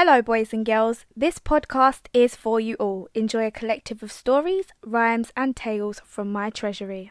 Hello, 0.00 0.22
boys 0.22 0.52
and 0.52 0.64
girls. 0.64 1.06
This 1.16 1.40
podcast 1.40 2.02
is 2.12 2.36
for 2.36 2.60
you 2.60 2.76
all. 2.76 3.08
Enjoy 3.14 3.46
a 3.46 3.50
collective 3.50 4.00
of 4.00 4.12
stories, 4.12 4.66
rhymes, 4.86 5.32
and 5.36 5.56
tales 5.56 6.00
from 6.04 6.30
my 6.30 6.50
treasury. 6.50 7.10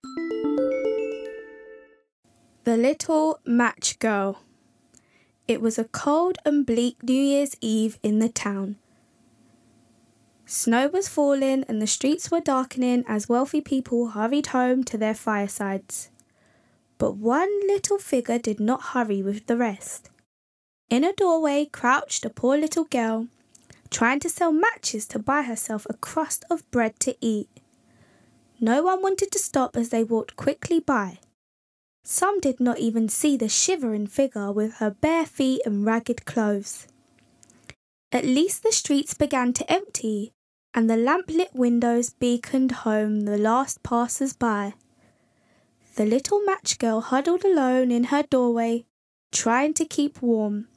The 2.63 2.77
Little 2.77 3.41
Match 3.45 3.99
Girl. 3.99 4.41
It 5.49 5.59
was 5.59 5.77
a 5.77 5.83
cold 5.83 6.37
and 6.45 6.65
bleak 6.65 7.03
New 7.03 7.21
Year's 7.21 7.57
Eve 7.59 7.99
in 8.03 8.19
the 8.19 8.29
town. 8.29 8.77
Snow 10.45 10.87
was 10.87 11.09
falling 11.09 11.65
and 11.67 11.81
the 11.81 11.87
streets 11.87 12.31
were 12.31 12.39
darkening 12.39 13.03
as 13.05 13.27
wealthy 13.27 13.59
people 13.59 14.11
hurried 14.11 14.47
home 14.47 14.85
to 14.85 14.97
their 14.97 15.13
firesides. 15.13 16.09
But 16.97 17.17
one 17.17 17.67
little 17.67 17.97
figure 17.97 18.39
did 18.39 18.61
not 18.61 18.93
hurry 18.93 19.21
with 19.21 19.47
the 19.47 19.57
rest. 19.57 20.09
In 20.89 21.03
a 21.03 21.11
doorway 21.11 21.65
crouched 21.65 22.23
a 22.23 22.29
poor 22.29 22.57
little 22.57 22.85
girl, 22.85 23.27
trying 23.89 24.21
to 24.21 24.29
sell 24.29 24.53
matches 24.53 25.05
to 25.07 25.19
buy 25.19 25.41
herself 25.41 25.85
a 25.89 25.93
crust 25.93 26.45
of 26.49 26.69
bread 26.71 26.97
to 27.01 27.17
eat. 27.19 27.49
No 28.61 28.83
one 28.83 29.01
wanted 29.01 29.29
to 29.31 29.39
stop 29.39 29.75
as 29.75 29.89
they 29.89 30.05
walked 30.05 30.37
quickly 30.37 30.79
by. 30.79 31.19
Some 32.05 32.39
did 32.39 32.61
not 32.61 32.79
even 32.79 33.09
see 33.09 33.35
the 33.35 33.49
shivering 33.49 34.07
figure 34.07 34.49
with 34.49 34.75
her 34.75 34.89
bare 34.89 35.25
feet 35.25 35.61
and 35.65 35.85
ragged 35.85 36.23
clothes. 36.23 36.87
At 38.13 38.23
least 38.23 38.63
the 38.63 38.71
streets 38.71 39.13
began 39.13 39.51
to 39.53 39.69
empty, 39.69 40.31
and 40.73 40.89
the 40.89 40.95
lamp-lit 40.95 41.53
windows 41.53 42.11
beaconed 42.11 42.71
home 42.71 43.25
the 43.25 43.37
last 43.37 43.83
passers 43.83 44.31
by. 44.31 44.73
The 45.95 46.05
little 46.05 46.41
match 46.45 46.79
girl 46.79 47.01
huddled 47.01 47.43
alone 47.43 47.91
in 47.91 48.05
her 48.05 48.23
doorway, 48.23 48.85
trying 49.33 49.73
to 49.73 49.83
keep 49.83 50.21
warm. 50.21 50.69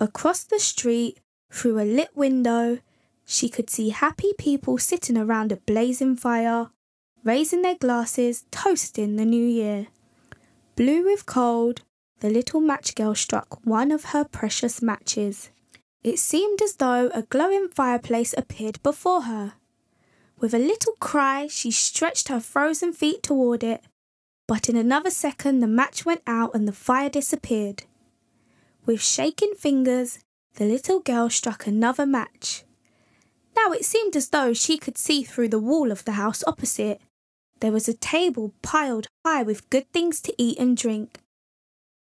Across 0.00 0.44
the 0.44 0.58
street, 0.58 1.20
through 1.52 1.78
a 1.78 1.84
lit 1.84 2.16
window, 2.16 2.80
she 3.24 3.48
could 3.48 3.70
see 3.70 3.90
happy 3.90 4.32
people 4.36 4.78
sitting 4.78 5.16
around 5.16 5.52
a 5.52 5.56
blazing 5.56 6.16
fire, 6.16 6.70
raising 7.22 7.62
their 7.62 7.76
glasses, 7.76 8.44
toasting 8.50 9.16
the 9.16 9.24
new 9.24 9.46
year. 9.46 9.88
Blue 10.74 11.04
with 11.04 11.26
cold, 11.26 11.82
the 12.20 12.30
little 12.30 12.60
match 12.60 12.94
girl 12.94 13.14
struck 13.14 13.58
one 13.64 13.90
of 13.90 14.06
her 14.06 14.24
precious 14.24 14.80
matches. 14.82 15.50
It 16.02 16.18
seemed 16.18 16.60
as 16.62 16.76
though 16.76 17.10
a 17.14 17.22
glowing 17.22 17.68
fireplace 17.68 18.34
appeared 18.36 18.82
before 18.82 19.22
her. 19.22 19.54
With 20.38 20.54
a 20.54 20.58
little 20.58 20.94
cry, 20.94 21.46
she 21.46 21.70
stretched 21.70 22.28
her 22.28 22.40
frozen 22.40 22.92
feet 22.92 23.22
toward 23.22 23.62
it, 23.62 23.82
but 24.48 24.68
in 24.68 24.76
another 24.76 25.10
second 25.10 25.60
the 25.60 25.68
match 25.68 26.04
went 26.04 26.22
out 26.26 26.54
and 26.54 26.66
the 26.66 26.72
fire 26.72 27.08
disappeared. 27.08 27.84
With 28.84 29.00
shaking 29.00 29.54
fingers, 29.54 30.18
the 30.54 30.64
little 30.64 30.98
girl 30.98 31.30
struck 31.30 31.66
another 31.66 32.04
match. 32.04 32.64
Now 33.56 33.70
it 33.70 33.84
seemed 33.84 34.16
as 34.16 34.30
though 34.30 34.52
she 34.52 34.76
could 34.76 34.98
see 34.98 35.22
through 35.22 35.48
the 35.48 35.60
wall 35.60 35.92
of 35.92 36.04
the 36.04 36.12
house 36.12 36.42
opposite. 36.46 37.00
There 37.60 37.70
was 37.70 37.86
a 37.86 37.94
table 37.94 38.52
piled 38.60 39.06
high 39.24 39.44
with 39.44 39.70
good 39.70 39.90
things 39.92 40.20
to 40.22 40.34
eat 40.36 40.58
and 40.58 40.76
drink. 40.76 41.20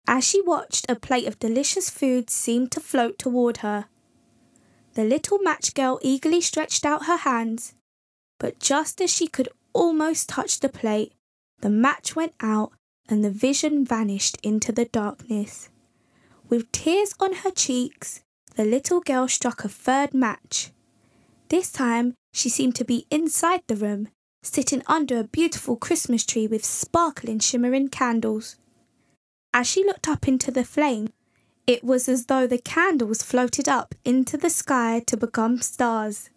As 0.08 0.24
she 0.24 0.40
watched, 0.42 0.86
a 0.88 0.96
plate 0.96 1.28
of 1.28 1.40
delicious 1.40 1.90
food 1.90 2.30
seemed 2.30 2.72
to 2.74 2.80
float 2.80 3.18
toward 3.18 3.58
her. 3.58 3.86
The 4.94 5.04
little 5.04 5.40
match 5.40 5.74
girl 5.74 6.00
eagerly 6.04 6.42
stretched 6.42 6.86
out 6.86 7.08
her 7.08 7.18
hands, 7.18 7.74
but 8.40 8.60
just 8.60 9.02
as 9.02 9.12
she 9.12 9.28
could 9.28 9.50
almost 9.74 10.30
touch 10.30 10.60
the 10.60 10.70
plate, 10.70 11.14
the 11.62 11.70
match 11.72 12.16
went 12.16 12.34
out 12.40 12.72
and 13.10 13.24
the 13.24 13.32
vision 13.32 13.84
vanished 13.84 14.38
into 14.44 14.72
the 14.72 14.86
darkness. 14.86 15.70
With 16.50 16.72
tears 16.72 17.14
on 17.20 17.34
her 17.34 17.52
cheeks, 17.52 18.22
the 18.56 18.64
little 18.64 19.02
girl 19.02 19.28
struck 19.28 19.66
a 19.66 19.70
third 19.70 20.14
match. 20.14 20.72
This 21.50 21.72
time 21.72 22.14
she 22.32 22.48
seemed 22.48 22.76
to 22.76 22.86
be 22.86 23.06
inside 23.12 23.64
the 23.68 23.76
room, 23.76 24.08
sitting 24.44 24.82
under 24.88 25.20
a 25.20 25.26
beautiful 25.26 25.76
Christmas 25.76 26.26
tree 26.26 26.48
with 26.48 26.64
sparkling, 26.64 27.40
shimmering 27.40 27.90
candles. 27.90 28.56
As 29.54 29.68
she 29.68 29.84
looked 29.84 30.08
up 30.08 30.26
into 30.26 30.50
the 30.50 30.64
flame, 30.64 31.10
it 31.66 31.84
was 31.84 32.08
as 32.08 32.28
though 32.28 32.48
the 32.48 32.60
candles 32.60 33.22
floated 33.22 33.68
up 33.68 33.94
into 34.06 34.38
the 34.38 34.50
sky 34.50 35.02
to 35.08 35.18
become 35.18 35.62
stars. 35.62 36.30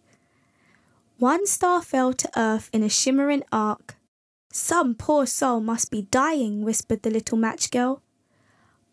One 1.18 1.46
star 1.46 1.82
fell 1.82 2.12
to 2.14 2.30
earth 2.36 2.68
in 2.72 2.82
a 2.82 2.88
shimmering 2.88 3.44
arc. 3.52 3.96
Some 4.52 4.96
poor 4.96 5.26
soul 5.26 5.60
must 5.60 5.92
be 5.92 6.02
dying, 6.02 6.64
whispered 6.64 7.02
the 7.02 7.10
little 7.10 7.38
match 7.38 7.70
girl. 7.70 8.02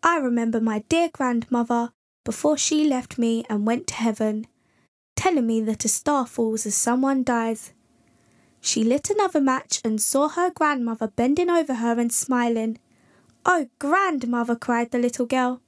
I 0.02 0.18
remember 0.18 0.60
my 0.60 0.84
dear 0.88 1.08
grandmother, 1.12 1.90
before 2.24 2.56
she 2.56 2.84
left 2.84 3.18
me 3.18 3.44
and 3.48 3.66
went 3.66 3.88
to 3.88 3.94
heaven, 3.94 4.46
telling 5.16 5.46
me 5.46 5.60
that 5.62 5.84
a 5.84 5.88
star 5.88 6.26
falls 6.26 6.66
as 6.66 6.76
someone 6.76 7.24
dies. 7.24 7.72
She 8.60 8.84
lit 8.84 9.10
another 9.10 9.40
match 9.40 9.80
and 9.84 10.00
saw 10.00 10.28
her 10.28 10.50
grandmother 10.50 11.08
bending 11.08 11.50
over 11.50 11.74
her 11.74 11.98
and 11.98 12.12
smiling. 12.12 12.78
Oh, 13.44 13.68
grandmother, 13.78 14.54
cried 14.54 14.90
the 14.90 14.98
little 14.98 15.26
girl. 15.26 15.60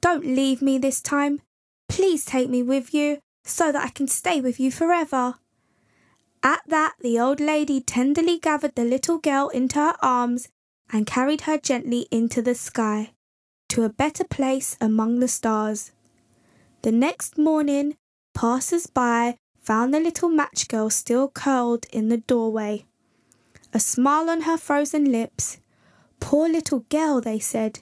Don't 0.00 0.24
leave 0.24 0.60
me 0.60 0.78
this 0.78 1.00
time. 1.00 1.40
Please 1.88 2.24
take 2.24 2.48
me 2.48 2.62
with 2.62 2.92
you 2.92 3.18
so 3.44 3.70
that 3.70 3.84
I 3.84 3.88
can 3.88 4.08
stay 4.08 4.40
with 4.40 4.58
you 4.58 4.70
forever. 4.70 5.34
At 6.42 6.62
that, 6.66 6.94
the 7.00 7.18
old 7.18 7.40
lady 7.40 7.80
tenderly 7.80 8.38
gathered 8.38 8.74
the 8.74 8.84
little 8.84 9.18
girl 9.18 9.48
into 9.50 9.78
her 9.78 9.96
arms 10.02 10.48
and 10.92 11.06
carried 11.06 11.42
her 11.42 11.58
gently 11.58 12.06
into 12.10 12.42
the 12.42 12.54
sky 12.54 13.10
to 13.76 13.82
a 13.82 13.90
better 13.90 14.24
place 14.24 14.74
among 14.80 15.20
the 15.20 15.28
stars. 15.28 15.92
The 16.80 16.90
next 16.90 17.36
morning, 17.36 17.94
passers 18.32 18.86
by 18.86 19.36
found 19.60 19.92
the 19.92 20.00
little 20.00 20.30
match 20.30 20.66
girl 20.68 20.88
still 20.88 21.28
curled 21.28 21.84
in 21.92 22.08
the 22.08 22.16
doorway. 22.16 22.86
A 23.74 23.78
smile 23.78 24.30
on 24.30 24.42
her 24.48 24.56
frozen 24.56 25.12
lips. 25.12 25.58
Poor 26.20 26.48
little 26.48 26.86
girl, 26.88 27.20
they 27.20 27.38
said. 27.38 27.80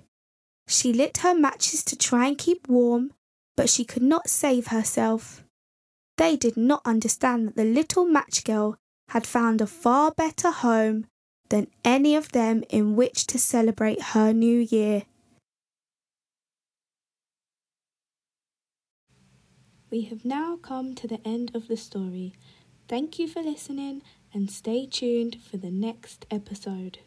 She 0.67 0.93
lit 0.93 1.19
her 1.19 1.33
matches 1.33 1.85
to 1.85 1.95
try 1.97 2.27
and 2.27 2.37
keep 2.37 2.67
warm, 2.67 3.13
but 3.55 3.71
she 3.71 3.85
could 3.85 4.03
not 4.03 4.29
save 4.29 4.67
herself. 4.67 5.45
They 6.17 6.35
did 6.35 6.57
not 6.57 6.83
understand 6.85 7.47
that 7.47 7.55
the 7.55 7.65
little 7.65 8.05
match 8.05 8.43
girl 8.43 8.79
had 9.11 9.29
found 9.29 9.61
a 9.61 9.67
far 9.69 10.11
better 10.11 10.51
home 10.51 11.07
than 11.51 11.69
any 11.85 12.17
of 12.17 12.33
them 12.33 12.65
in 12.69 12.97
which 12.97 13.29
to 13.29 13.39
celebrate 13.39 14.11
her 14.17 14.33
new 14.33 14.59
year. 14.59 15.05
We 19.95 20.03
have 20.07 20.25
now 20.25 20.57
come 20.57 20.97
to 20.97 21.07
the 21.07 21.25
end 21.25 21.55
of 21.55 21.69
the 21.69 21.77
story. 21.77 22.33
Thank 22.89 23.21
you 23.21 23.29
for 23.29 23.41
listening 23.41 24.03
and 24.33 24.51
stay 24.51 24.87
tuned 24.87 25.37
for 25.41 25.57
the 25.57 25.71
next 25.71 26.27
episode. 26.33 26.99